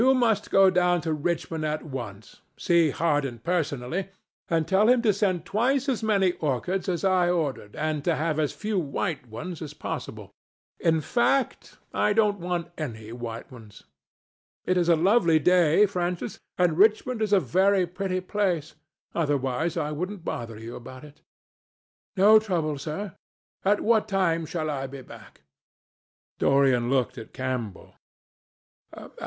You 0.01 0.15
must 0.15 0.49
go 0.49 0.71
down 0.71 1.01
to 1.01 1.13
Richmond 1.13 1.63
at 1.63 1.83
once, 1.83 2.41
see 2.57 2.89
Harden 2.89 3.37
personally, 3.37 4.09
and 4.49 4.67
tell 4.67 4.89
him 4.89 5.03
to 5.03 5.13
send 5.13 5.45
twice 5.45 5.87
as 5.87 6.01
many 6.01 6.31
orchids 6.31 6.89
as 6.89 7.03
I 7.05 7.29
ordered, 7.29 7.75
and 7.75 8.03
to 8.05 8.15
have 8.15 8.39
as 8.39 8.51
few 8.51 8.79
white 8.79 9.27
ones 9.27 9.61
as 9.61 9.75
possible. 9.75 10.31
In 10.79 11.01
fact, 11.01 11.77
I 11.93 12.13
don't 12.13 12.39
want 12.39 12.71
any 12.79 13.11
white 13.11 13.51
ones. 13.51 13.83
It 14.65 14.75
is 14.75 14.89
a 14.89 14.95
lovely 14.95 15.37
day, 15.37 15.85
Francis, 15.85 16.39
and 16.57 16.79
Richmond 16.79 17.21
is 17.21 17.31
a 17.31 17.39
very 17.39 17.85
pretty 17.85 18.21
place—otherwise 18.21 19.77
I 19.77 19.91
wouldn't 19.91 20.25
bother 20.25 20.57
you 20.59 20.75
about 20.75 21.03
it." 21.03 21.21
"No 22.17 22.39
trouble, 22.39 22.79
sir. 22.79 23.13
At 23.63 23.81
what 23.81 24.07
time 24.07 24.47
shall 24.47 24.71
I 24.71 24.87
be 24.87 25.03
back?" 25.03 25.43
Dorian 26.39 26.89
looked 26.89 27.19
at 27.19 27.33
Campbell. 27.33 27.93